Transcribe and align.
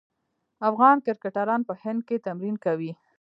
افغان 0.69 0.97
کرکټران 1.05 1.61
په 1.67 1.73
هند 1.81 2.01
کې 2.07 2.23
تمرین 2.25 2.55
کوي. 2.65 2.91